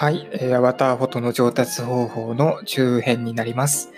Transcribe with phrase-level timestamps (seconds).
[0.00, 3.90] はい、えー、アバターフォトの上達方法の中編になります。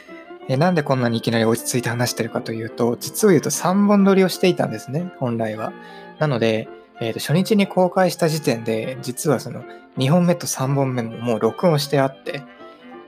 [0.49, 5.75] えー、なんでこんなにいきなり落ち着いて話してるかというと、実を言うと3本撮りをしていたんですね、本来は。
[6.19, 6.71] なので、
[7.02, 9.62] えー、と初日に公開した時点で、実はその
[9.98, 12.45] 2本目と3本目ももう録音してあって、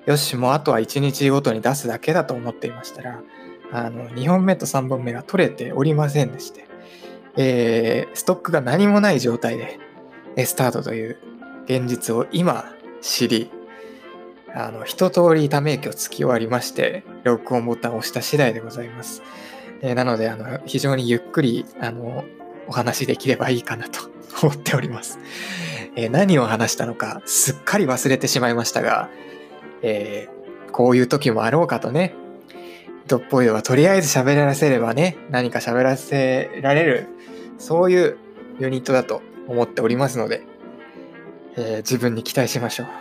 [0.05, 3.23] よし、もうあとは1日ごとに出すだけだと思っていましたら、
[3.73, 6.67] あの2本目と3本目が取れておりませんでして、
[7.39, 9.79] えー、ストックが何もない状態で、
[10.45, 11.17] スタートという
[11.65, 12.67] 現実を今
[13.03, 13.51] 知り、
[14.55, 19.23] あの、一通りため息をつき終わりまして、録音ボタンを押した次第でございます。
[19.83, 22.25] えー、なので、あの、非常にゆっくり、あの、
[22.69, 24.09] お話できればいいかなと
[24.47, 25.19] 思っております。
[25.97, 29.11] えー、何を話したのか、すっかり忘れてしまいましたが、
[29.83, 32.15] えー、こういう時もあろうかとね、
[33.09, 37.09] どっぽいはとりあえず喋らせればね、何か喋らせられる、
[37.59, 38.17] そういう
[38.61, 40.45] ユニットだと思っておりますので、
[41.57, 42.87] えー、自分に期待しましょう。
[42.87, 42.93] は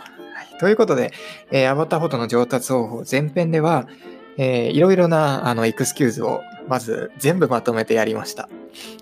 [0.56, 1.12] い、ということで、
[1.50, 3.88] えー、アバターフォトの上達方法前編では、
[4.36, 8.48] えー、いろいろなあのエクスキューズをまず全部まとめてやりました。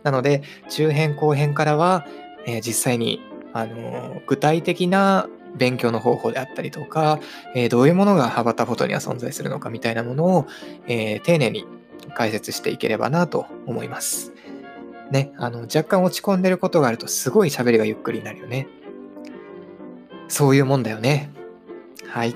[0.03, 2.07] なので、中編後編からは、
[2.47, 3.21] えー、実際に、
[3.53, 7.19] あの具体的な勉強の方法であったりとか、
[7.55, 10.47] え、どういうものがアバターフォトには存在するのかみたいなものを、
[10.87, 11.65] え、丁寧に
[12.15, 14.33] 解説していければなと思います。
[15.11, 18.69] ね、あの若干落ち込んでることがあるとすごい喋りがゆっくりになるよね。
[20.31, 21.31] そういうもんだよね。
[22.09, 22.35] はい。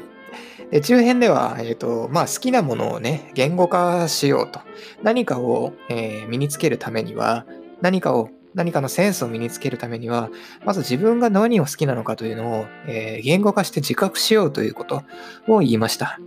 [0.71, 4.61] で中編では、えーとまあ、好きなものをね、言語化しようと。
[5.03, 7.47] 何かを、えー、身につけるためには、
[7.81, 10.31] 何かを、何かのセンスを身につけるためには、
[10.65, 15.03] まず自分が何を好きなのかというのを、えー、言語化して自覚しようということ
[15.49, 16.19] を言いました。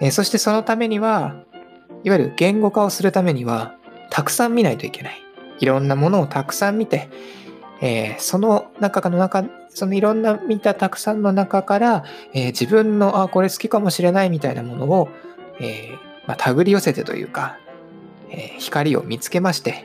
[0.00, 1.36] えー、そしてそのためには、
[2.02, 3.74] いわゆる言語化をするためには、
[4.10, 5.22] たくさん見ないといけない。
[5.60, 7.08] いろんなものをたくさん見て、
[7.80, 15.08] えー、その中の中、そのいろんな見たたくさんの中から、えー、自分の、あ、これ好きかもしれないみたいなものを、
[15.60, 15.92] えー、
[16.26, 17.58] まあ、手繰り寄せてというか、
[18.30, 19.84] え光を見つけまして、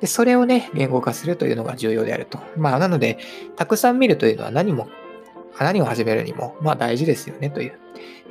[0.00, 2.38] で、それをね、言語化するというのが重要であると。
[2.56, 3.18] まあ、なので、
[3.56, 4.88] たくさん見るというのは何も、
[5.58, 7.78] 何を始めるにも、まあ大事ですよねという、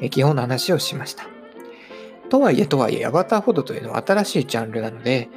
[0.01, 1.25] え基本の話をしました。
[2.29, 5.29] とはいえとはいえ、アバターフォトというのは新しいジャンルなので、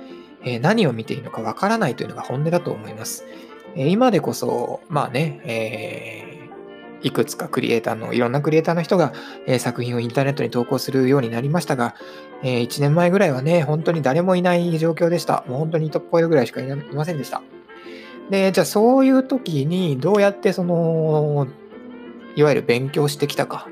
[0.44, 3.24] え何を見ていいのかわからないというのが本音だと思います。
[3.76, 9.12] 今でこそ、まあね、えー、いくつかクリエイターの、いろんなクリエイターの人が、
[9.46, 11.94] えー、作品をインターネットに投稿するようになりましたが、
[12.42, 15.44] えー、1年前ぐらいはね、本当に誰もいない状況でした。
[15.48, 17.42] もう本当にトップポイぐらいしかいませんでした。
[18.30, 21.46] で、じゃあそういう時にどうやってその、
[22.36, 23.68] いわゆる勉強してきたか。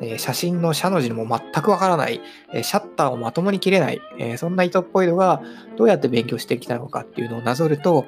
[0.00, 2.20] え写真の写の字も全くわからない、
[2.52, 5.40] えシャッターをまともに切れない、えそんな糸っぽいのが
[5.76, 8.06] どうやって勉強してきたのかっていうのをなぞると、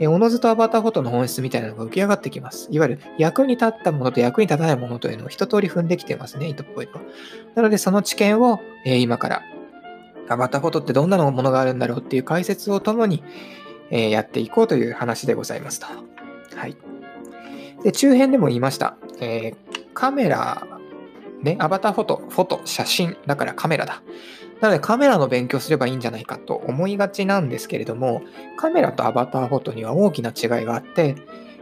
[0.00, 2.68] えおのずとアバターフォトの本質みたいなのが浮き上がってきます。
[2.70, 7.00] いわゆる役に立ったものと役に立たないものというのを一通り踏んできてますね、糸っぽいと。
[7.54, 9.42] なのでその知見を、え今から
[10.28, 13.22] アバターフォトってどんなものがあるんだろうっていう解説をともに、
[13.90, 15.86] えやっていこうという話でございますと。
[16.56, 16.76] はい。
[17.84, 18.96] で、中編でも言いました。
[19.20, 19.54] えー、
[19.92, 20.66] カメラ、
[21.42, 24.02] ね、アバターフォト、フォト、写真、だからカメラだ。
[24.64, 28.22] なのでカメラの勉強すればいいんじゃないかと思いがちなんですけれども、
[28.56, 31.16] カメラとアバターフォトには大きな違いがあって、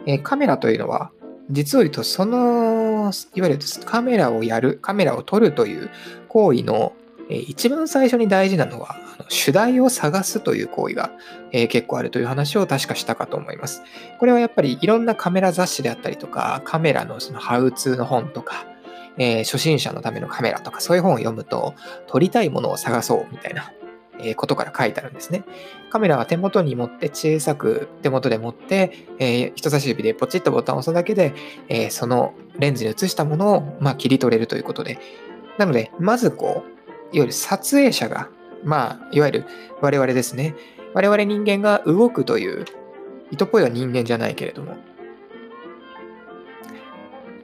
[0.06, 1.10] え、カメラというのは、
[1.50, 5.90] 実を言うと、その、いわゆるカメラをやる、カメラを撮るという
[6.28, 6.92] 行為の、
[7.28, 11.10] え、一番最初に大事なのは、あの主題を探すという行為が、
[11.50, 13.82] え、結構あるという話を確かしたかと思います。
[14.20, 18.64] これはやっぱりいろんなカメラ雑誌であったりとか、カメラのそのハウツーの本とか、
[19.18, 21.74] えー、初心者のためのカメラとかそういう本を読むと、
[22.06, 23.72] 撮りたいものを探そうみたいな、
[24.20, 25.44] えことから書いてあるんですね。
[25.90, 31.34] カメラは手元に持って小さく手元で持って、えー、人差し指でポチッとボタンを押すだけで、
[31.68, 34.98] えー、そのレンズに映したものを、まあ、切り取れるということで。
[35.58, 38.28] なので、まずこう、いわゆる撮影者が、
[38.64, 39.44] まあ、いわゆる
[39.80, 40.54] 我々ですね。
[40.94, 42.64] 我々人間が動くという、
[43.30, 44.76] 糸っぽいは人間じゃないけれども、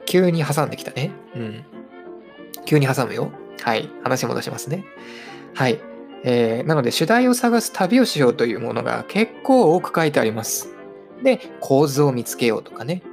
[0.09, 1.11] 急に挟んできたね。
[1.35, 1.63] うん。
[2.65, 3.31] 急に挟むよ。
[3.61, 3.87] はい。
[4.03, 4.83] 話戻しますね。
[5.53, 5.79] はい。
[6.23, 10.73] えー、なので、主題を探す旅をしようというものが結構多く書いてあります。
[11.23, 13.03] で、構図を見つけようとかね。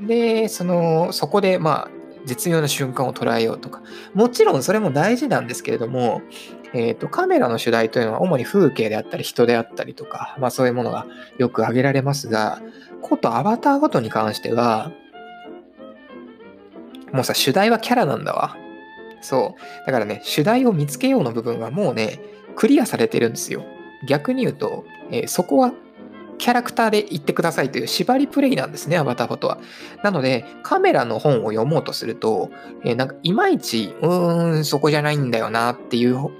[0.00, 1.90] で、その、そこで、まあ、
[2.24, 3.80] 絶妙な瞬間を捉えようとか。
[4.14, 6.22] もちろんそれも大事なんですけれども、
[6.74, 11.06] えっ、ー、と、カメラの主題というのは主に風景であったり人であったりとか、まあそういうものが
[11.38, 12.60] よく挙げられますが、
[13.00, 14.90] ことアバターごとに関しては、
[17.12, 18.56] もうさ、主題はキャラなんだわ。
[19.20, 19.86] そう。
[19.86, 22.20] だからね、主題を見つけようの部分はもうね、
[22.56, 23.64] クリアされてるんですよ。
[24.06, 25.72] 逆に言うと、えー、そこは
[26.38, 29.58] キャラクターで言ってくださいという縛りプレイなんですね、アバターフォトは。
[30.02, 32.50] なので、カメラの本を読もうとすると、
[32.84, 36.30] えー、なんかいまいち、うーん、そこじゃないんだよなっていう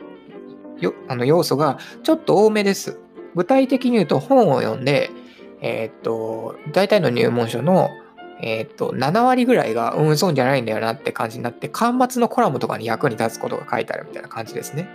[0.81, 3.01] よあの要素がちょっと多めです。
[3.35, 5.11] 具体的に言うと本を読んで、
[5.61, 7.91] えー、っと、大体の入門書の、
[8.41, 14.89] えー、っと、7割ぐらいが、うん、そうじゃないんだよなって感じになって、端末のコラムとかに役に立つことが書いてあるみたいな感じですね。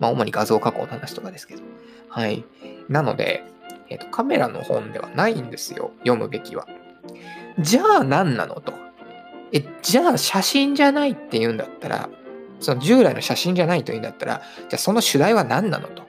[0.00, 1.62] まあ、主に画像加工の話とかですけど。
[2.08, 2.44] はい。
[2.88, 3.44] なので、
[3.88, 5.92] えっ、と、カメラの本ではないんですよ。
[5.98, 6.66] 読むべきは。
[7.58, 8.72] じゃあ何なのと。
[9.52, 12.08] え、じゃあ写真じゃないって言うんだったら、
[12.58, 16.04] その従来の写真じゃないというんだったら、じゃあその主題は何なのと。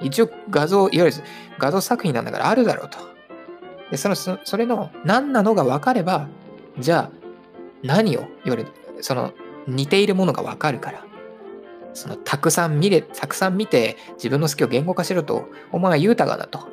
[0.00, 1.16] 一応画像、いわゆる
[1.58, 3.11] 画像作品なんだからあるだろうと。
[3.92, 6.26] で、その、それの何なのが分かれば、
[6.78, 7.10] じゃあ
[7.82, 8.66] 何を、いわゆる
[9.02, 9.34] その
[9.68, 11.04] 似ているものが分かるから。
[11.92, 16.68] そのたくさん見れ、たくさん見て自分の好きを言語化しろと、お前は豊かだと。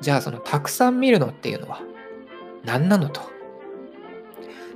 [0.00, 1.80] じゃあそのたくさん見るのっていうのは
[2.62, 3.22] 何なのと。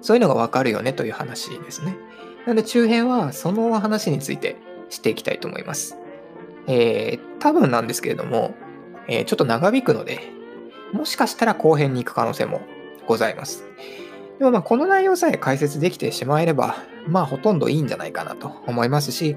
[0.00, 1.99] そういうのがわかるよねという話ですね。
[2.47, 4.56] なので中編はその話について
[4.88, 5.99] していきたいと思います。
[6.67, 8.55] えー、多分なんですけれども、
[9.06, 10.38] えー、ちょっと長引くので、
[10.93, 12.61] もしかしたら後編に行く可能性も
[13.06, 13.64] ございます。
[14.38, 16.76] でもまあこの内容さえ解説できてしまえれば、
[17.06, 19.37] まあほとんどいいんじゃないかなと思いますし、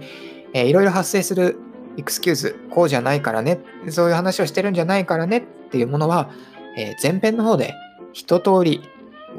[0.53, 1.57] えー、いろいろ発生する
[1.97, 3.59] エクスキューズ、こうじゃないからね、
[3.89, 6.29] そういう話をしてるんじゃないからねっていうものは、
[6.77, 7.73] えー、前編の方で
[8.13, 8.81] 一通り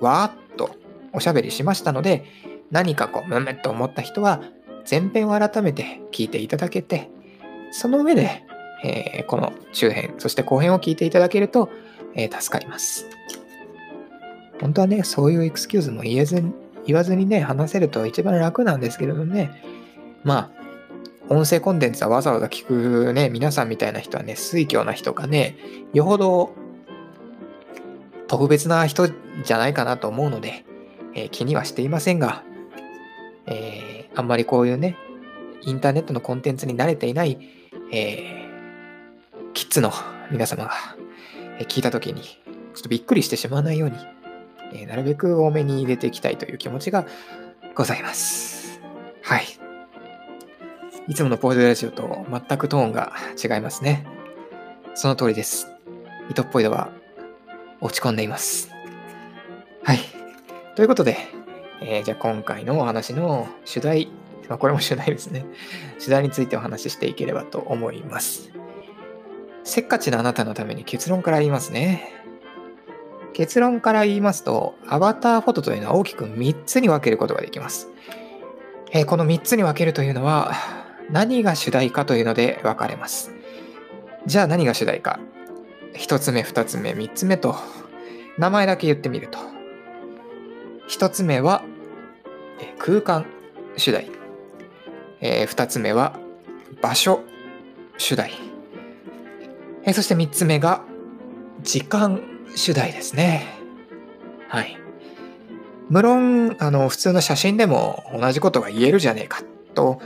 [0.01, 0.77] わーっと
[1.13, 2.25] おしゃべりしましたので、
[2.71, 4.43] 何かこう、むむっと思った人は、
[4.91, 7.11] 前編を改めて聞いていただけて、
[7.71, 8.45] その上で、
[8.85, 11.71] えー、この中編、そして後編を聞いていただけると、
[12.15, 13.07] えー、助かります。
[14.61, 16.43] 本当はね、そういうエクスキューズも言えず
[16.87, 19.51] 言わずにね、話せると一番楽なんですけれどね、
[20.25, 20.53] ま
[21.29, 25.57] あ、音声コンテンツはわざわざ聞くね、皆さんみたいな人はね、水教な人がね、
[25.93, 26.53] よほど
[28.27, 30.65] 特別な人じゃないかなと思うので、
[31.15, 32.43] えー、気にはしていませんが、
[33.47, 34.97] えー、あんまりこういうね、
[35.63, 37.39] インターネットのコンテンツに慣れていない、
[37.93, 39.93] えー、キッズの
[40.31, 40.73] 皆様が
[41.65, 43.97] 聞いたときに、ちょっとびっくりしてしまわないように、
[44.75, 47.07] えなるべく多めに入れていきたいという気持ちが
[47.75, 48.81] ございます。
[49.23, 49.45] はい。
[51.09, 53.13] いつものポイドラジオと全くトーンが
[53.43, 54.07] 違いますね。
[54.95, 55.69] その通りです。
[56.31, 56.91] イトっぽいのは
[57.81, 58.71] 落ち込んでいます。
[59.83, 59.99] はい。
[60.77, 61.17] ということで、
[61.81, 64.09] えー、じゃあ今回のお話の主題、
[64.49, 65.45] まあ、これも主題ですね。
[65.99, 68.53] 主題についてお話ししていければと思います。
[69.65, 72.23] せっかちなあなたのために結論から言いますね。
[73.33, 77.89] 結論から言いますと、アバターフォトというのは大きく3つに分けることができます。
[78.91, 80.53] え、この3つに分けるというのは、
[81.11, 83.33] 何が主題かというので分かれます。
[84.27, 85.19] じゃあ何が主題か。
[85.95, 87.57] 1つ目、2つ目、3つ目と、
[88.39, 89.39] 名前だけ言ってみると。
[90.89, 91.63] 1つ目は、
[92.79, 93.27] 空間
[93.77, 94.11] 主題。
[95.21, 96.19] え、2つ目は、
[96.83, 97.21] 場所
[97.97, 98.52] 主題。
[99.85, 100.83] えー、そして3つ目が、
[101.63, 102.21] 時間
[102.55, 103.47] 主題ですね。
[104.49, 104.77] はい。
[105.89, 109.43] 無論、あの、普通の写真でも同じことが言えるじゃねえか
[109.75, 110.01] と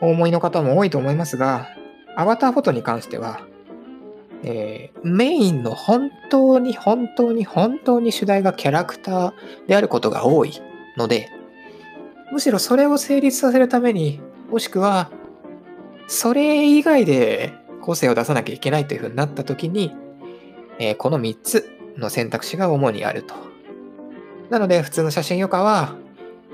[0.00, 1.68] お思いの方も多いと思いますが、
[2.16, 3.40] アバターフォトに関しては、
[4.42, 9.32] えー、メインの本当に本当に本当に主題がキャラクター
[9.68, 10.52] であることが多い
[10.96, 11.30] ので、
[12.32, 15.10] むしろそれを成立させるために、もしくは、
[16.08, 19.94] それ以外で個性を出さなきゃいけないというふうになった時に、
[20.78, 23.34] えー、この3つの選択肢が主にあると。
[24.48, 25.96] なので、普通の写真余暇は、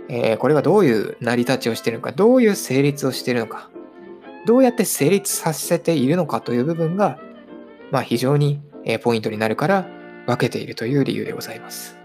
[0.09, 3.71] えー、これがどういう成り立ちをしているのか、どういう成立をしているのか、
[4.47, 7.19] どうやって成立させているのかという部分が、
[7.91, 8.61] まあ、非常に
[9.03, 9.87] ポイントになるから
[10.27, 11.97] 分けているという理由でございます。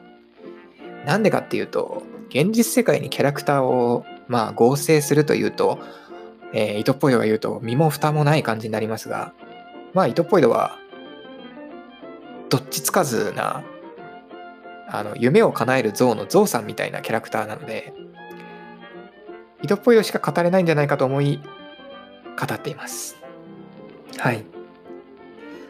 [1.06, 5.80] なんでかっていうと、現実世界にキャラクターを、まあ、合成するというと、
[6.54, 9.34] えー、糸っぽいのが言うと身も蓋もない感じになりますが、
[9.94, 10.78] まあ、糸っぽいのは
[12.50, 13.64] どっちつかずな
[14.88, 17.94] あの夢を叶えるゾウのゾウさんみたいなキャラクターなので
[19.64, 21.40] 糸っぽいよしか語れないんじゃないかと思い
[22.40, 23.18] 語っています。
[24.18, 24.44] はい。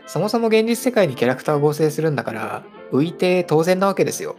[0.05, 4.35] そもそも現実世界にキャラクターを合成するんだから浮いて当然なわけですよ。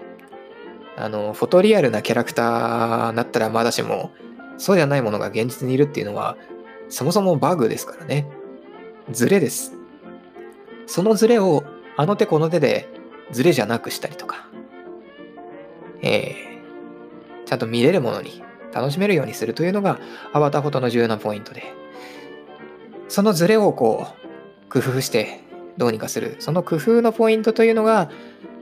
[0.97, 4.13] あのフォトリアルなキャラクターだったらまだしも
[4.57, 6.37] そうじゃないものが現実にいるっていうのは
[6.89, 8.27] そもそもバグですからね
[9.11, 9.73] ズレです
[10.87, 11.65] そのズレを
[11.97, 12.89] あの手この手で
[13.31, 14.49] ズレじゃなくしたりとか、
[16.03, 18.45] えー、ちゃんと見れるものに
[18.75, 20.01] 楽しめるようにするというのが
[20.33, 21.63] アバターフォトの重要なポイントで、
[23.09, 24.09] そのズレをこ
[24.67, 25.41] う工夫して
[25.79, 26.37] どうにかする。
[26.41, 28.11] その工夫のポイントというのが、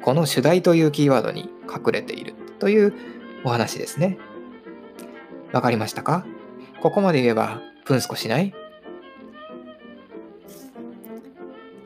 [0.02, 2.92] この主題というキーワードに隠れているという
[3.44, 4.18] お話ですね。
[5.52, 6.24] わかりましたか？
[6.80, 8.54] ここまで言えば、プンスコしない？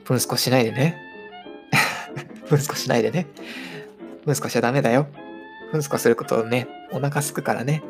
[0.04, 0.96] プンスコしないでね。
[2.48, 3.26] プンスコしないでね。
[4.24, 5.08] プンスコしちゃダメだよ。
[5.72, 7.82] プンスコすることね、お腹すくからね。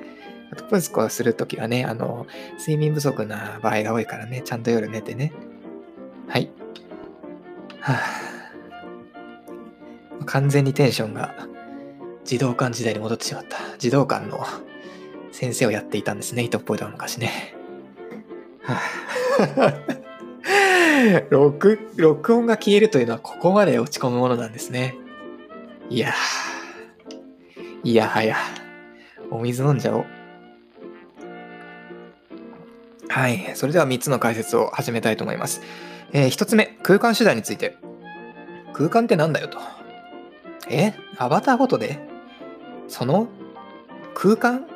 [0.50, 2.26] あと、プンスコするときはね、あの、
[2.59, 5.33] 睡眠不足な場合が多いからね、ちゃんと夜寝てね。
[6.26, 6.50] はい。
[7.80, 7.95] は
[10.21, 11.35] あ、完全にテンションが
[12.25, 13.59] 児童館時代に戻ってしまった。
[13.78, 14.47] 児童館の
[15.37, 17.55] 先生をやっていたんですね、糸っぽいとは昔ね。
[18.62, 18.81] は
[19.59, 19.75] あ、
[21.28, 24.97] 録録音が消えるというのはここまで落ち込むものなんですね。
[25.90, 26.14] いや
[27.85, 28.38] いやはや、
[29.31, 30.07] お水飲んじゃおう。
[33.11, 33.52] はい。
[33.57, 35.61] それでは3つの解説を始めたいと思います。
[36.14, 37.76] えー、1つ目、空間手段について。
[38.73, 39.59] 空間ってなんだよと。
[40.71, 40.95] え？
[41.19, 41.99] アバターフォトで？
[42.88, 43.28] その
[44.14, 44.66] 空間？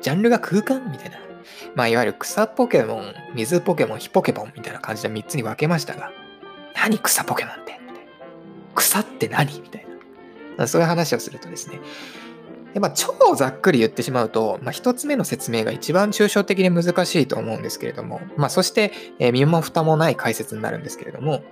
[0.00, 1.18] ジャンルが空間みたいな。
[1.74, 6.10] まあ、いわゆる草ポケモン、水ポケモン、火ポケモンみたいな感じで3つに分けましたが、
[6.74, 7.78] 何草ポケモンって？
[8.74, 9.86] 草って何みたい
[10.56, 10.66] な。
[10.66, 11.80] そういう話をするとですね、
[12.74, 21.42] でまあ、超ざっくり言ってしまうと、まあ、1つ目の説明が一番抽象的で難しいと思うんですけれども、まあ、そして、えー、身も蓋もない解説になるんですけれども、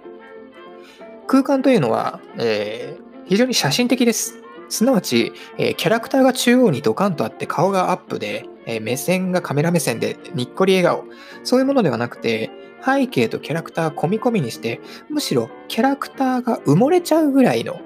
[1.27, 4.44] 空間というのは、えー、非常に写真的です。
[4.75, 11.05] すなわち、えー、キャラクターが中央にドカンとあって顔がアップで、えー、目線がカメラ目線でにっこり笑顔。
[11.45, 12.51] そういうものではなくて、
[12.85, 17.81] 背景とキャラクター込み込みにして、むしろキャラクターが埋もれちゃうぐらいの、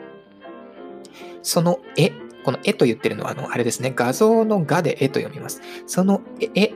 [1.43, 2.11] その絵、
[2.43, 5.61] この絵と言ってるのは、あの、あれですね、画像の画で絵と読みます。
[5.87, 6.73] その絵、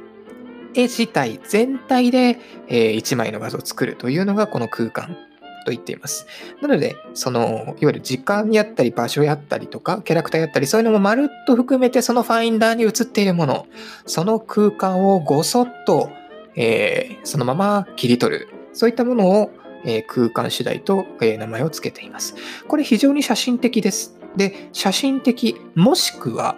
[0.74, 2.38] 絵自体全体で、
[2.68, 5.16] えー、1枚の画像を作るというのがこの空間
[5.64, 6.26] と言っています。
[6.60, 13.66] なので、その、いわゆる時間やったり場所やったりとか、キャラクターやったり、そういうのもまるっと含めて、そのファインダーに映っているもの、
[14.06, 16.10] その空間をごそっと、
[16.56, 18.48] えー、そのまま切り取る。
[18.72, 19.50] そういったものを、
[19.84, 22.34] えー、空間次第と、えー、名前を付けています。
[22.68, 24.16] これ非常に写真的です。
[24.36, 26.56] で、写真的、もしくは、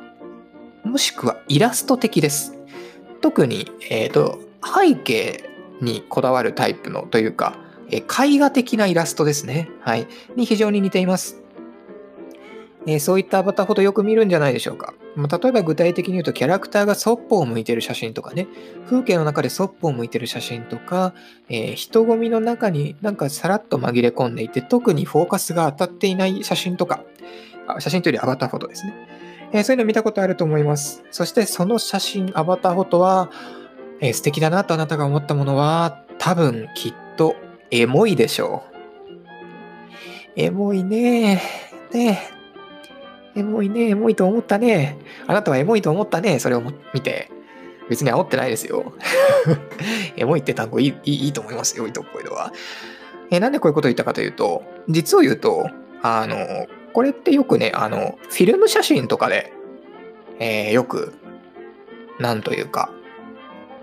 [0.85, 2.55] もしくはイラスト的です。
[3.21, 7.57] 特に、えっ、と、背景にこだわるタイプのというか、
[7.95, 9.71] え絵画的なイラストですね。
[9.81, 10.09] はい。
[10.35, 11.41] に非常に似ています。
[12.87, 14.95] えそういったアバターほどよく見るんじゃないでしょうか。
[15.15, 18.49] ま例えば具体的に言うと、キャラクターがそっぽを向いてる写真とかね、
[18.87, 21.15] 風景の中でそっぽを向いてる写真とか、
[21.49, 27.05] えー、人混みの中になんかさらっと紛れ込んでいて、特にフォーカスが当たっていない写真とか、
[27.69, 28.95] あ写真というよりアバターフォトですね。
[29.53, 31.05] えー、そういうの見たことあると思います。
[31.13, 33.31] そしてその写真、アバターフォトは、
[34.01, 37.37] えー、素敵だなとあなたが思ったものは、多分きっと
[37.71, 38.75] エモいでしょう。
[40.37, 41.40] エモいね
[41.92, 42.30] ね
[43.37, 47.30] エモいねエモいと思ったねあなたはエモいと思ったねそれを見て。
[47.88, 48.94] 別に煽ってないですよ。
[50.16, 52.52] エモいって単語いいいいと思いますよ、糸っぽいのは。
[53.30, 55.68] えなんでこういうことを言ったかというと、実を言うと、
[56.02, 59.52] あの、これってよくね、あの、フィルム写真とかで、
[60.38, 61.14] えー、よく、
[62.18, 62.90] なんというか、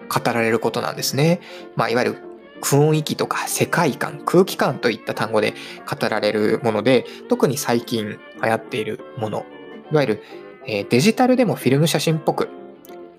[0.10, 1.40] 語られることなんですね。
[1.76, 2.18] まあ、いわゆる
[2.62, 5.54] 雰囲気とか世界観、空気感といった単語で
[5.90, 9.46] 語られるもので、特に最近流行っているもの、
[9.92, 10.24] いわゆる、
[10.68, 12.50] えー、デジタルでもフィルム写真っぽく、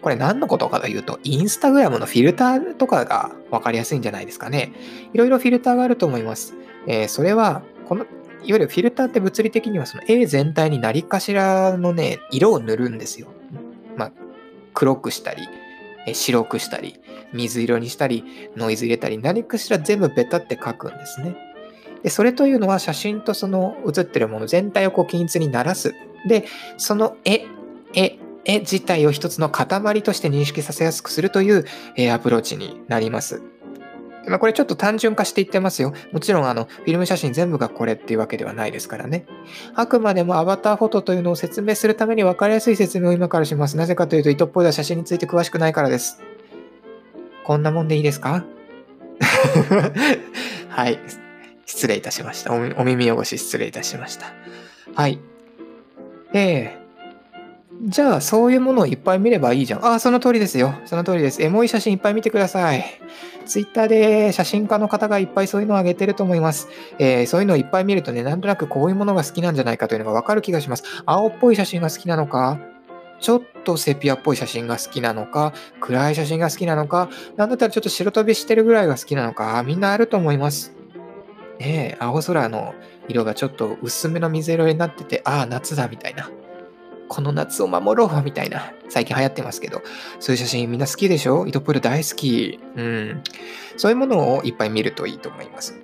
[0.01, 4.73] これ何のことかというと、インスタグラムのフィルターとかが分かりやすいんじゃないですかね。
[5.13, 6.55] いろいろフィルターがあると思います。
[6.87, 8.09] えー、それは、この、いわ
[8.45, 13.29] ゆるフィルターって物理的にはその絵全体に何かしらのね、色を塗るんですよ。
[13.97, 14.13] まあ、
[14.75, 15.43] 黒くしたり、
[16.13, 17.01] 白くしたり、
[17.33, 18.25] 水色にしたり、
[18.57, 21.37] ノイズ入れたり、何かしら全部ベタって書くんですね。
[22.03, 25.95] でそれというのは写真とその写ってるもの全体をこう均一にならす。
[26.29, 26.45] で、
[26.77, 27.45] その絵、
[27.95, 31.65] 絵、絵自体を一つの塊として認識させやすくするという、
[31.97, 33.43] えアプローチになります。
[34.29, 35.93] まあ、これちょっと単純化して言ってますよ。
[36.13, 39.27] もちろんあのフィルム写真全部がこれっていうわけではないですからね。
[39.75, 43.77] あくまでもアバターフォトというのを説明するために分かりやすい説明を今からします。
[43.77, 46.21] なぜかというと、糸っぽい写真について詳しくないからです。
[47.45, 48.45] こんなもんでいいですか？
[50.69, 50.99] はい。
[51.67, 52.57] 失礼いたしましたお。
[52.57, 54.27] お耳汚し失礼いたしました。
[54.95, 55.19] はい。
[56.35, 56.82] えー、
[57.85, 59.85] じゃあ、そういうものをいっぱい見ればいいじゃん。
[59.85, 60.73] ああ、その通りですよ。
[60.85, 61.43] その通りです。
[61.43, 62.85] エモい写真いっぱい見てください。
[63.45, 66.69] ツイッターで写真家の方がいっぱいそういうのを上げてると思います。
[67.01, 70.85] えー、そういうのをいっぱい見るとね、なんとなくこういうものが好きなんじゃないかというのがわかる気がします。
[71.07, 72.61] 青っぽい写真が好きなのか、
[73.19, 80.73] ちょっとセピアっぽい写真が好きなのか、暗い写真が好きなのか、なんだったらちょっと白飛びしてるぐらいが好きなのか、みんなあると思います。
[81.59, 82.75] ね青空の
[83.09, 86.31] 色がちょっと薄めの水色になってて、ああ、夏だみたいな。
[87.09, 89.83] この夏を守ろうみたいな、最近流行ってますけど、
[90.19, 91.47] そういう写真みんな好きでしょ？
[91.47, 92.59] イトプール大好き。
[92.77, 93.23] うん。
[93.77, 95.79] そういうものをいっぱい見るといいと思います。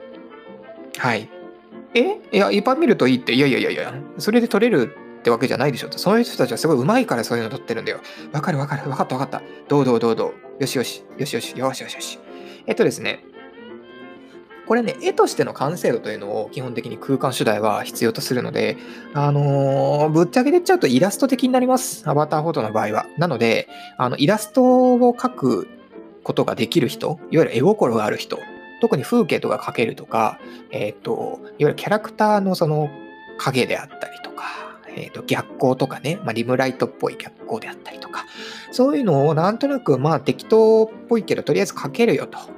[0.96, 1.28] はい。
[1.94, 2.18] え？
[2.32, 5.98] いや、いっぱい見るといいって、いやいやいやいや、それで撮れるってわけじゃないでしょと。
[5.98, 8.00] そういう人たちはすごい上手いからそういうの撮ってるんだよ。
[8.32, 8.88] わかるわかる。
[8.88, 9.42] わかったわかった。
[9.68, 10.32] どうどうどうどう。
[10.60, 11.04] よしよし。
[11.18, 11.56] よしよし。
[11.56, 12.18] よしよしよし。
[12.66, 13.24] えっとですね。
[14.68, 18.76] これね、絵としての完成度というのを基本的に空間主題は必要とするので、
[19.14, 22.06] あのー、ぶっちゃけてっちゃうとイラスト的になります。
[22.06, 23.06] アバターフォトの場合は。
[23.16, 24.62] なので、あの、イラスト
[24.94, 25.68] を描く
[26.22, 28.38] ことができる人、いわゆる絵心がある人、
[28.82, 30.38] 特に風景とか描けるとか、
[30.70, 32.90] えっ、ー、と、いわゆるキャラクターのその
[33.38, 34.44] 影であったりとか、
[34.94, 38.26] えっ、ー、と、逆光とかね、まあ、リムライトっぽい逆光であったりとか、
[38.70, 42.57] そういうのをなんとなく、まあ適当っぽいけど、とりあえず描けるよと。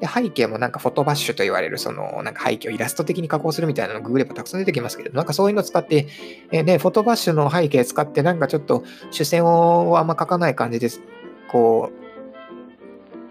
[0.00, 6.08] で、背景もなんかフォトバッシュと言われる、その、なんか背景をイラスト的に加工するみたいなのをググればたくさん出てきますけど、なんかそういうの使って、
[6.50, 11.02] えー、ね、フォトバッシュの背景使って、なんかちょっと主戦をあんま書かない感じです。
[11.48, 11.99] こう、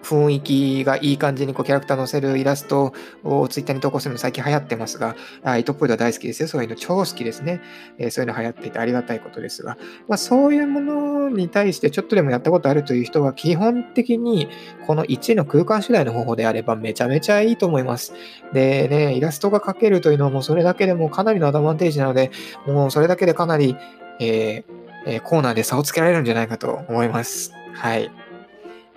[0.03, 6.48] 雰囲気がいい感じにこうキャラクター載せるイラストをツイッターに投稿するの最近流行ってますが、あイトポイドは大好きですよ。
[6.48, 7.62] そういうの超好きですね。
[7.98, 9.77] えー、そういうの流行っていてありがたいことですが、
[10.08, 14.48] まあ、そういうものに対してちょっとでもやったことあるという人は基本的に
[14.88, 18.13] この1の空間主題の方法であればめちゃめちゃいいと思います。
[18.53, 22.32] でね、イラストが描けるというのはもうそれだけでもかなりのアドバンテージなので、
[22.65, 23.75] もうそれだけでかなり、
[24.20, 27.53] えーえー、コーナーで差をつけられるんじゃないかと思います。
[27.74, 28.12] はい。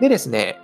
[0.01, 0.59] でですね、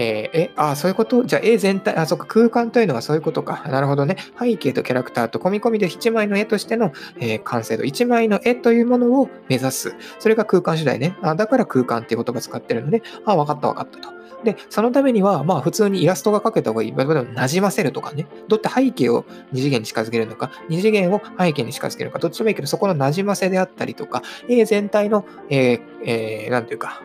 [0.00, 1.24] えー、え、あ、そういうこと？
[1.24, 3.64] じゃあ絵全体、あ、そっか、空間というのはそういうことか。
[3.68, 4.16] なるほどね。
[4.38, 7.82] 背景とキャラクターと込み込みで1枚の絵としての、えー、完成度。
[7.82, 9.96] 1枚の絵というものを目指す。
[10.20, 11.16] それが空間次第ね。
[11.20, 14.18] あだから空間っていう言葉使ってるので、あ、わかったわかったと。
[14.44, 16.92] で、そのためには、まあ普通にイラストが描けた方がいい。
[16.92, 18.28] なじませるとかね。
[18.46, 27.02] どうやって背景を二次元に近づけるのか、二次元を背景に近づけるのか、どっちもいいけど、そこのなじませであったりとか、絵全体の、えー、えー、なんていうか、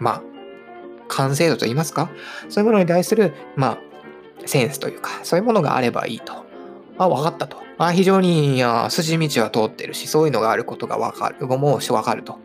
[0.00, 0.22] まあ、
[1.08, 2.10] 完成度といいますか、
[2.48, 3.78] そういうものに対する、まあ、
[4.46, 6.44] センスというか、そういうものがあればいいと。
[6.98, 7.58] あ、分かったと。
[7.78, 11.46] あ、非常にいや筋道は通ってるし、そういうのがあることが分かる。
[11.46, 12.38] もう分かると。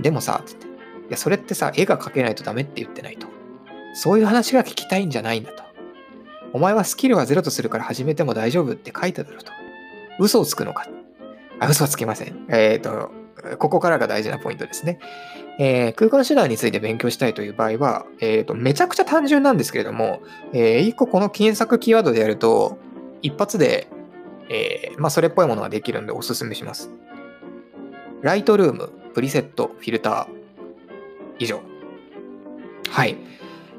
[0.00, 0.66] でもさ、つって。
[0.66, 0.70] い
[1.10, 3.26] や、それってさ、絵が描けないとダメって言ってないと。
[3.94, 5.62] そういう話が聞きたいんじゃないんだと。
[6.52, 9.52] お前はスキルはゼロとするから始めても大丈夫って書いただろうと。
[10.18, 10.86] 嘘をつくのか。
[11.60, 12.46] あ、嘘はつきません。
[12.48, 13.10] えっ、ー、と、
[13.58, 14.98] ここからが大事なポイントですね。
[15.58, 20.20] えー、空間手段について勉強したいという場合は、えーと、めちゃくちゃ単純なんですけれども、
[20.52, 22.78] えー、1個この検索キーワードでやると、
[23.22, 23.88] 一発で、
[24.48, 26.90] えー、まあ、それっぽいものができるんでおすすめします。
[28.22, 30.26] ライトルーム、プリセット、フィルター、
[31.38, 31.60] 以上。
[32.90, 33.16] はい。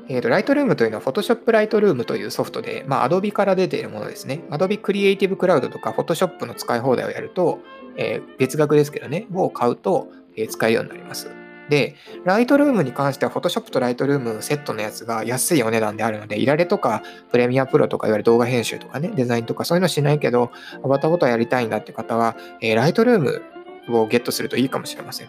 [0.08, 4.44] えーと、ライトルームというのは Photoshop ライトルームというソフトで、まあ、Adobe から出ているものですね。
[4.50, 7.60] Adobe Creative Cloud とか Photoshop の使い放題をやると、
[7.98, 11.30] えー、別額ですけどね、を買うと、えー、使えるようになります。
[11.70, 20.52] で、ライトルームに関しては Photoshop とライトルームセットのやつが安いお値段であるので、いられとかプレミアプロとかいわゆる動画編集とかね、デザインとかそういうのしないけど、
[20.84, 23.42] アバターフォトやりたいんだって方は、えー、ライトルーム
[23.90, 25.28] をゲットするといいかもしれません。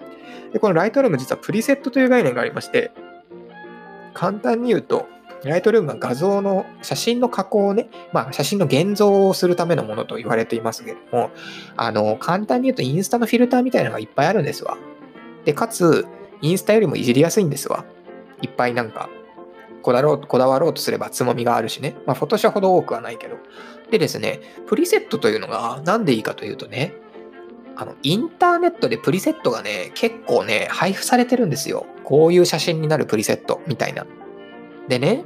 [0.52, 2.90] で、このライトルーム実はプリセットという概念がありまして、
[4.12, 5.08] 簡単に言うと、
[5.44, 11.30] ライトルームは画像の写真の加工をね、まあ写真の現像をするためのものと言われていますけれども、
[11.76, 14.76] あの、簡単に言うとインスタのフィルターみたいなのがいっぱいあるんですわ。
[15.44, 16.06] で、かつ、
[16.40, 17.84] インスタよりもいじりやすいんですわ。
[18.42, 19.08] いっぱいなんか、
[19.82, 21.94] こだろうこだわろうとすればつもみがあるしね。
[22.06, 23.36] まあ、フォトシャほど多くはないけど。
[23.90, 26.94] でですね、プリセットというのがなんでいいかというとね、
[27.76, 31.86] あの、インターネットでプリセットがね、結構ね、配布されてるんですよ。
[32.04, 34.06] こういう写真になるプリセットみたいな。
[34.88, 35.24] でね、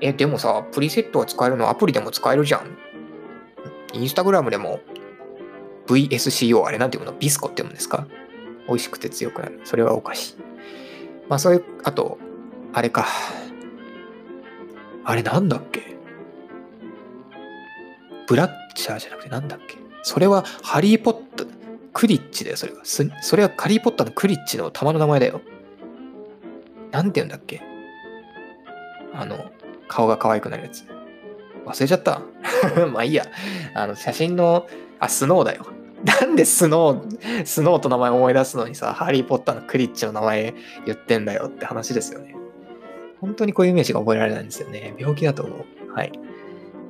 [0.00, 2.76] え、でもさ、プリセットは使えるのアプリでも使えるじゃん。
[3.92, 4.80] インスタグラムでも
[5.86, 7.12] VSCO、あれなんていうの？
[7.12, 8.06] ビスコって読むんですか？
[8.66, 9.60] 美味しくて強くなる。
[9.64, 10.36] それはおかしい。
[11.28, 12.18] まあそういう、あと、
[12.72, 13.06] あれか。
[15.04, 15.96] あれなんだっけ？
[18.26, 19.76] ブラッチャーじゃなくてなんだっけ？
[20.02, 21.48] それはハリーポッター、
[21.92, 22.80] クリッチだよ、それは。
[22.84, 25.40] それはハリーポッターのクリッチの玉の名前だよ。
[26.90, 27.62] なんて言うんだっけ？
[29.14, 29.50] あの、
[29.88, 30.84] 顔が可愛くなるやつ。
[31.64, 32.20] 忘れちゃった。
[32.92, 33.26] まあいいや。
[33.74, 34.66] あの、写真の、
[34.98, 35.66] あ、スノーだよ。
[36.04, 42.34] なんでスノー、スノーと名前思い出すのにさ、ハリー・ポッターのクリッチの名前言ってんだよって話ですよね。
[43.20, 44.94] 本当にこういうイメージが覚えられないんですよね。
[44.98, 45.92] 病気だと思う。
[45.94, 46.12] はい。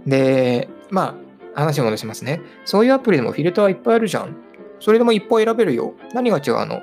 [0.04, 1.16] で、ま
[1.54, 2.40] あ、話を戻しますね。
[2.64, 4.34] そういうアプリでもフィルターいっぱいあるじゃん。
[4.80, 5.94] それでもいっぱい選べるよ。
[6.12, 6.66] 何が違う？
[6.66, 6.82] の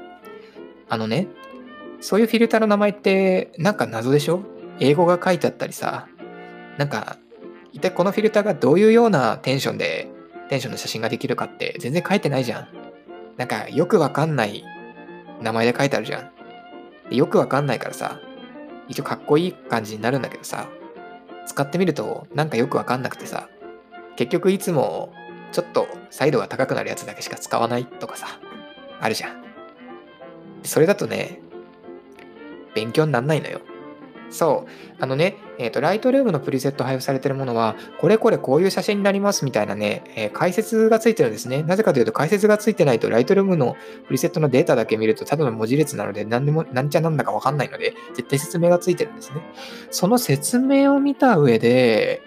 [0.87, 1.27] あのね、
[1.99, 4.39] そういうフィルターの名前ってなんか謎でしょ？
[4.81, 6.07] 英語が書いてあったりさ、
[6.77, 7.17] なんか
[7.71, 10.09] 一体このフィルターがどういうようなテンションで、
[10.49, 12.67] テンションの写真ができるかって全然書いてないじゃん。
[13.37, 14.65] なんかよくわかんない
[15.39, 16.31] 名前で書いてあるじゃ
[17.11, 17.15] ん。
[17.15, 18.19] よくわかんないからさ、
[18.87, 20.67] 一応かっこいい感じになるんだけどさ、
[21.45, 23.49] 使ってみるとなんかよくわかんなくてさ、
[24.15, 25.13] 結局いつも
[25.51, 28.27] ちょっと彩度が高くなるやつだけしか使わないとかさ、
[28.99, 29.43] あるじゃん。
[30.63, 31.39] それだとね、
[32.73, 33.61] 勉強になんないのよ。
[34.31, 34.69] そう。
[34.99, 41.63] あのね、えっ、ー、と、ライトルームのプリセット配布されてるものは、これこれこういう写真になりますみたいなね、えー、解説がついてるんですね。
[41.63, 43.75] なぜかというと、解説がついてないと、ライトルームの
[44.07, 49.41] プリセットのデータだけ見ると、ただの文字列なので、何でも、なんちゃなんだかわかんないので、絶対説明がついてるんですね。
[49.91, 52.21] その説明を見た上で、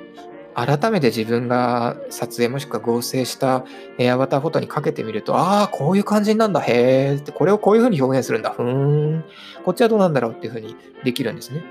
[0.54, 3.64] 改めて自分が撮影もしくは合成した
[3.98, 9.24] エアバターフォトにかけてみると、ああ、こういう感じなんだ、へえって、これをこういう風に表現するんだ、ふーん、
[9.64, 11.64] こっちはどうなんだろうっていう風にできるんですね。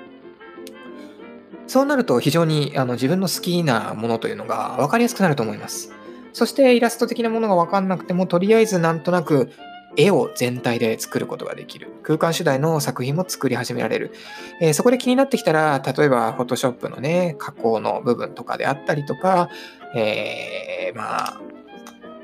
[1.67, 5.91] そうなると非常にあの自分の好きなものというのが分かりやすくなると思います。
[6.34, 9.52] そしてイラスト的なものが分かんなくても、とりあえずなんとなく
[9.95, 11.91] 絵を全体で作ることができる。
[12.02, 14.12] 空間主題の作品も作り始められる。
[14.60, 19.49] えー、そこで気になってきたら、例えば Photoshop のね、加工の部分とかであったりとか、
[19.95, 21.41] えー、まあ、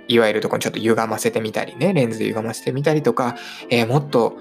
[0.08, 3.36] いわゆるとこにちょっと歪ませてみたりね、レンズで歪ませてみたりとか、
[3.70, 4.38] えー、もっと、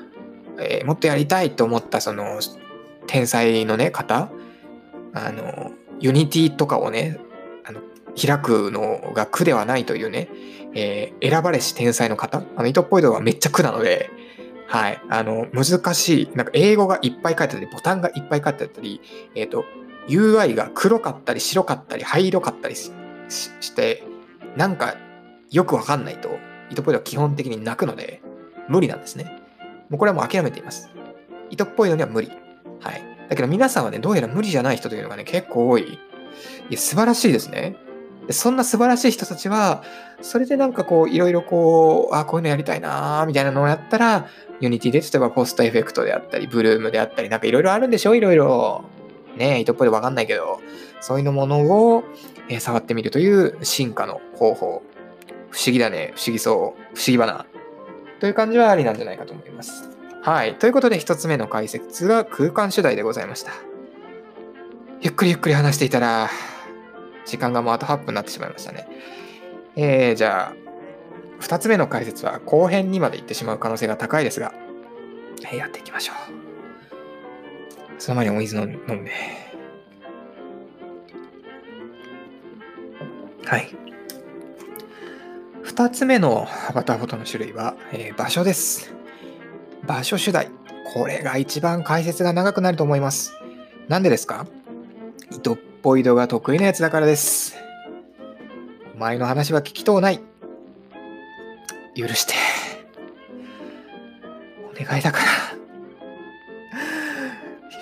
[0.61, 2.41] えもっとやりたいと思ったその
[3.07, 4.31] 天才のね、方、
[5.13, 7.19] あの、 Unity とかをね、
[7.65, 7.81] あの
[8.21, 10.29] 開くのが苦ではないというね、
[10.75, 14.11] えー、選ばれし天才の方、あの、いとっぽいどはめっちゃ苦なので、
[14.67, 19.01] はい、あの、難しい、なんか英語がいっぱい書いてあったり、ボタンがいっぱい書いてあったり、
[19.35, 19.65] えっ、ー、と、
[20.09, 24.05] UI が黒かったり白かったり灰色かったりして、
[24.57, 24.97] なんか
[25.51, 26.39] よくわかんないと、
[26.71, 28.23] いとっぽいどは基本的に泣くので、
[28.69, 29.25] 無理なんですね。
[29.89, 30.91] もうこれはもう諦めています。
[31.51, 32.31] いとっぽいどには無理。
[32.81, 33.18] はい。
[33.29, 35.83] だけど皆さんはね、どうやら無理じゃない人というのがね、結構多い。
[35.83, 35.99] い
[36.71, 37.77] や、素晴らしいですね。
[38.31, 39.83] そんな素晴らしい人たちは、
[40.21, 44.29] それでなんかこう、いろいろこう、あ、こういうのやりたいなみたいなのをやったら、
[44.61, 48.15] Unity で例えばポストエフェクトであったり、ブルームであったり、なんかいろいろあるんでしょ？
[48.15, 48.85] いろいろ。
[49.37, 50.61] ねえ、いとっぽいどわかんないけど、
[51.01, 52.05] そういうのものを、
[52.49, 54.83] え触ってみるという進化の方法。
[55.51, 56.13] 不思議だね。
[56.17, 56.57] 不思議そう。
[56.57, 56.75] 不思
[57.07, 57.47] 議花。
[58.21, 59.98] という感じはありなんじゃないかと思います。
[60.23, 60.57] はい。
[60.57, 63.53] ということで、一つ目の解説が空間主題でございました。
[65.01, 66.29] ゆっくりゆっくり話していたら、
[67.25, 68.89] 時間がもうあと8分になってしまいましたね。
[69.77, 74.53] えー、じゃあ、2つ目の解説は後編にまで行ってしまう可能性が高いですが、
[75.45, 76.17] えー、やっていきましょう。
[77.99, 78.73] その前にお水飲ん
[79.05, 79.13] で。
[83.45, 83.75] はい。
[85.65, 88.98] 2つ目のアバターフォトの種類は、えー、場所です。
[89.89, 90.51] 場所主題。
[90.95, 93.33] これが一番解説が長くなると思います。
[93.89, 94.47] なんでですか？
[95.33, 97.57] 糸っぽい度が得意なやつだからです。
[98.95, 100.21] お前の話は聞きとうない。
[101.97, 102.35] 許して。
[104.71, 105.25] お願いだから。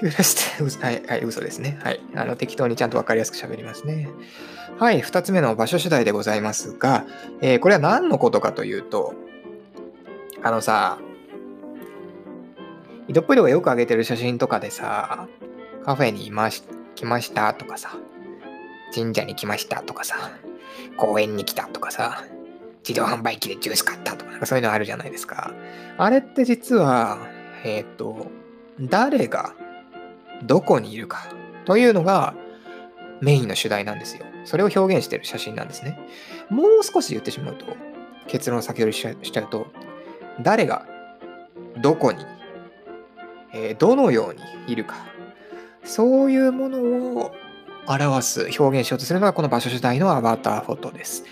[0.01, 1.79] 許して、はい、はい、嘘ですね。
[1.83, 2.01] はい。
[2.15, 4.09] あの、適当にちゃんとわかりやすく喋りますね。
[4.79, 7.07] はい、二つ目の場所次第でございますが、
[7.41, 9.15] えー、これは何のことかというと、
[10.43, 10.99] あのさ、
[13.09, 15.29] 糸っぽい度がよく上げてる写真とかでさ、
[15.85, 16.65] カフェにいまし
[16.97, 17.97] 来ましたとかさ、
[18.95, 20.17] 神社に来ましたとかさ、
[20.97, 22.25] 公園に来たとかさ、
[22.87, 25.53] 自動販売機でジュース買ったとか、なんかそういうのあるじゃないですか。
[25.99, 27.19] あれって実は、
[27.65, 28.31] えっ、ー、と、
[28.81, 29.55] 誰が
[30.45, 31.27] どこにいるか
[31.65, 32.35] というのが
[33.21, 34.25] メインの主題なんですよ。
[34.45, 35.99] それを表現してる写真なんですね。
[36.51, 37.67] もう少し言ってしまうと、
[38.27, 39.67] 結論を先ほどしちゃうと、
[40.43, 40.87] 誰が
[41.81, 42.25] どこに、
[43.57, 44.97] えー、どのようにいるか
[45.85, 46.81] そういうもの
[47.17, 47.35] を
[47.87, 51.25] 表す、表現しようとするのがこの場所主体のアバターフォトです。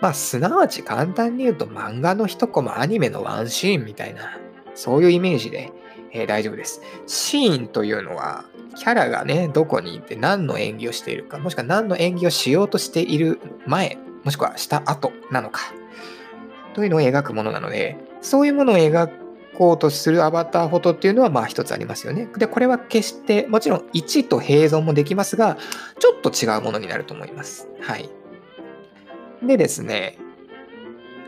[0.00, 4.38] まあ、すなわち簡単に言うと漫画の一コマ、アニメのワンシーンみたいな、
[4.74, 5.72] そういうイメージで、
[6.12, 6.82] えー、大丈夫です。
[7.06, 8.44] シーンというのは、
[8.76, 15.62] キャラがね、どこにいて何の演技をしているか、もしくは何の演技をしようとしている前、もしくはした後なのか、
[16.74, 19.27] というのを描くものなので、そういうものを描く
[19.58, 22.28] こうとするアバターフォトっていうのはまあ一つありますよね。
[22.38, 25.58] で、これは決してもちろん1と併存もできますが、
[25.98, 27.68] ちょっと違うものになると思います。
[27.80, 28.08] はい。
[29.42, 30.16] でですね、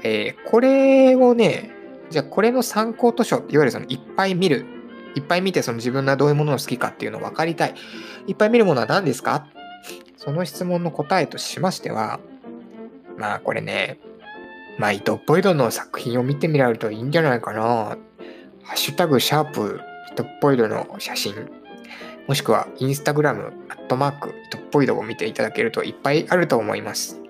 [0.04, 1.72] えー、これをね、
[2.10, 4.64] じゃあこれの参考図書、いわゆるそのいっぱい見る、
[5.16, 7.74] いっぱい見てその自分がどういうものを好きかっていうのを分かりたい。
[8.28, 9.46] いっぱい見るものは何ですか？
[10.16, 12.20] その質問の答えとしましては、
[13.16, 13.98] まあこれね、
[14.78, 17.98] まあ、糸っぽい度の作品を見てみられるといいんじゃないかな
[18.70, 19.80] ハッシュタグシャープ
[20.14, 21.34] トッポイドの写真。
[22.28, 27.20] もしくはインスタグラム、アットマーク、とっぽい動画を見ていただけるといっぱいあると思います。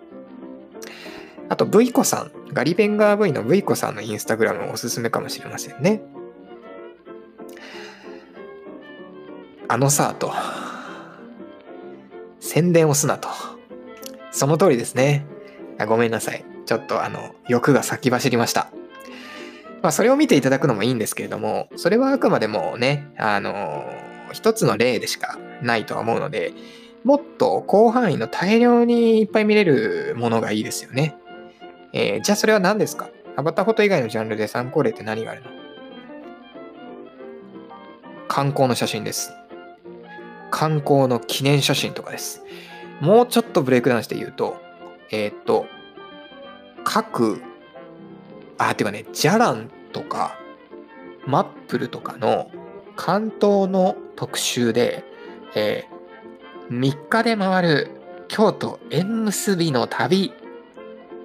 [1.49, 6.03] あと、V 子さん、ガリベンガー V の V 子さんのインスタグラムおすすめかもしれませんね。
[9.67, 10.35] あのさ、と。
[12.41, 13.31] 宣伝をすなと。
[14.31, 15.25] その通りですね。
[15.89, 16.45] ごめんなさい。
[16.67, 18.71] ちょっとあの、欲が先走りました。
[19.83, 23.85] まあ、それを見ていただくのもいいんですけれども、それはあくまでもね、あの、
[24.33, 26.53] 一つの例でしかないとは思うので、
[27.03, 31.17] もっと広範囲の大量にいっぱい見れるものがいいですよね。
[31.93, 33.09] えー、じゃあそれは何ですか？
[33.37, 35.49] アバターフォト以外のジャンルで参考例って何があるの？
[38.29, 39.33] 観光の写真です。
[40.51, 42.45] 観光の記念写真とかです。
[43.01, 44.61] もうちょっとブレイクダウンして言うと、
[45.11, 45.67] えー、っと、
[46.85, 47.43] 各、
[48.69, 50.39] あ、てかね、ジャランとか、
[51.27, 52.51] マップルとかの
[52.95, 55.03] 関東の特集で、
[55.55, 57.91] えー、3日で回る
[58.29, 60.35] 京都縁結びの旅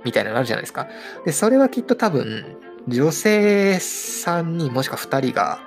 [0.06, 0.88] みたいなのあるじゃないですか。
[1.26, 5.60] で、それはきっと多分、女性3人もしくは2人が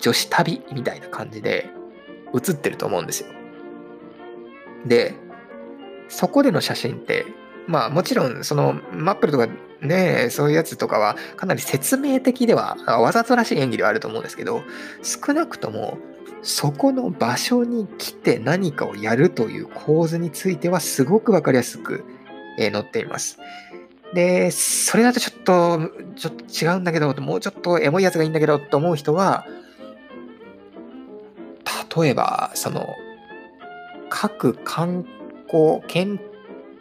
[0.00, 1.68] 女子旅みたいな感じで
[2.32, 3.28] 写ってると思うんですよ。
[4.86, 5.14] で、
[6.08, 7.26] そこでの写真って、
[7.66, 9.48] まあもちろんそのマップルとか
[9.80, 14.62] ね、そういうやつとかはかなり説明的では、わざとらしい演技ではあると思うんですけど、
[15.02, 15.98] 少なくとも
[16.42, 22.04] そこの場所に来て何かをやるという構図についてはすごくわかりやすく
[22.58, 23.38] え載っています。
[24.14, 29.46] で、それだとちょっと、ちょっと違うんだけど、もうちょっとエモいやつがいいんだけどと思う人は、
[31.96, 32.96] 例えば、その、
[34.08, 35.04] 各観
[35.46, 36.20] 光、県、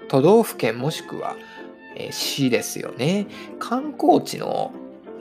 [0.07, 1.35] 都道府県もしくは、
[2.11, 3.27] 市ですよね。
[3.59, 4.71] 観光地の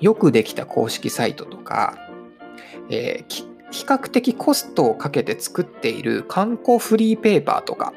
[0.01, 1.97] よくできた公式サイトとか、
[2.91, 7.93] えー、比較的コストをかけて作っている観光フリーペーパーとか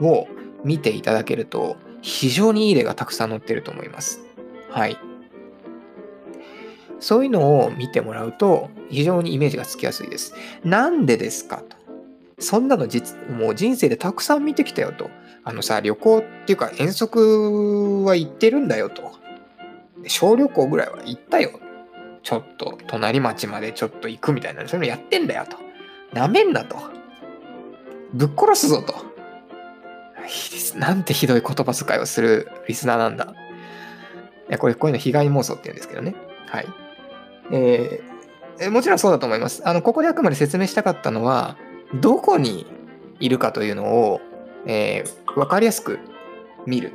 [0.00, 0.26] を
[0.64, 4.20] 見ていただけると、非常にいい例がたくさん載ってると思います。
[4.70, 4.98] はい。
[6.98, 10.34] そういうのを見てもらうと非常にイメージがつきやすいです。
[10.64, 11.76] なんでですかと。
[12.42, 15.10] そんなの実、もう人生でたくさん見てきたよと。
[15.44, 19.12] あのさ、旅行っていうか遠足は行ってるんだよと。
[20.06, 21.60] 小旅行ぐらいは行ったよ。
[22.22, 25.56] ちょっと隣町までちょっと行くみたいな、そういうのやってんだよと。
[26.12, 26.76] なめんなと。
[28.12, 28.94] ぶっ殺すぞと。
[30.78, 33.34] なんてひどい言葉遣いをするリスナーなんだ。
[34.48, 36.14] いやこれ、こういうの被害妄想って言うんですけどね。
[36.46, 36.66] はい。
[37.50, 39.62] えー、もちろんそうだと思います。
[39.64, 41.56] あの、ここであくまで説明したかったのは、
[41.94, 42.66] どこに
[43.20, 44.20] いるかというのを、
[44.66, 45.98] えー、分かりやすく
[46.66, 46.92] 見る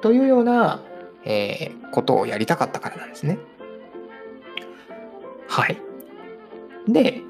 [0.00, 0.80] というような、
[1.24, 3.38] えー、ことをやりたかったからなんですね。
[5.48, 5.80] はい。
[6.86, 7.22] で、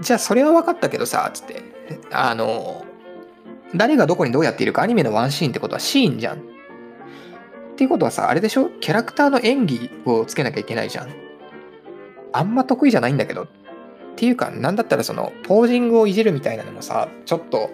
[0.00, 1.62] じゃあそれは分かったけどさ、つって、
[2.10, 2.84] あの、
[3.74, 6.38] 誰がどこにどうやっているかアニメのワンシーンってことはシーンじゃん。
[6.38, 6.40] っ
[7.76, 8.70] ていうことはさ、あれでしょ？
[8.80, 11.08] キャラクターの演技をつけなきゃいけないじゃん。
[12.32, 13.44] あんま得意じゃないんだけど。
[13.44, 13.46] っ
[14.16, 17.70] ていうか、なんだったらその、ポージングをいじるみたいなのもさ、ちょっと、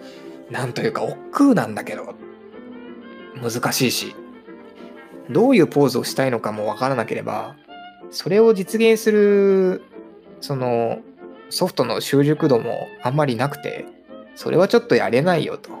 [0.51, 2.15] なんというか、億劫なんだけど、
[3.41, 4.15] 難しいし、
[5.29, 7.55] どういうポーズをしたいのかもわからなければ、
[8.11, 9.81] それを実現する、
[10.41, 10.99] その、
[11.49, 13.85] ソフトの習熟度もあんまりなくて、
[14.35, 15.71] それはちょっとやれないよと。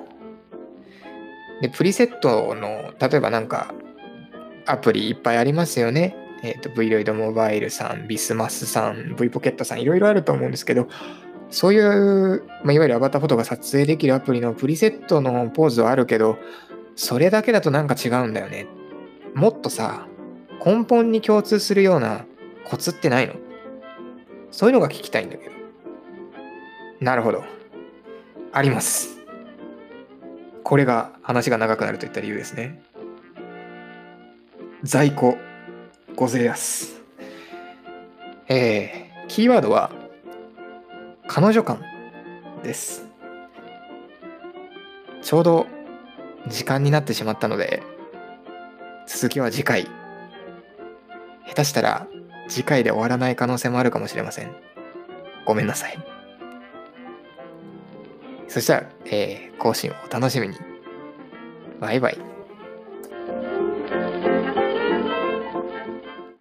[1.61, 3.73] で、プリセットの、例えばなんか、
[4.65, 6.15] アプリいっぱいありますよね。
[6.43, 10.87] えっ、ー、と、Vroid モバイルさん、ビスマスさん、V ポケットさん、いろいろあると思うんですけど、
[11.49, 16.37] そういう、まあ、いわゆるアバターフォトが撮影できるアプリのプリセットのポーズはあるけど、
[16.95, 18.67] それだけだとなんか違うんだよね。
[19.33, 20.07] もっとさ、
[20.65, 22.25] 根本に共通するような
[22.65, 23.35] コツってないの？
[24.51, 25.51] そういうのが聞きたいんだけど。
[27.01, 27.43] なるほど。
[28.51, 29.19] あります。
[30.63, 32.81] これが話が長くなるといった理由ですね。
[34.83, 35.37] 在庫、
[36.15, 37.01] ごぜやす。
[38.47, 39.91] えー、キーワードは、
[41.27, 41.81] 彼女感
[42.63, 43.07] です。
[45.21, 45.65] ちょうど
[46.47, 47.81] 時間になってしまったので、
[49.07, 49.87] 続きは次回。
[51.47, 52.07] 下手したら
[52.47, 54.55] 次回で終わらない可能性もあるかもしれません。
[55.45, 55.97] ごめんなさい。
[58.47, 60.55] そしたら、えー、更新をお楽しみに。
[61.79, 62.32] バイバイ。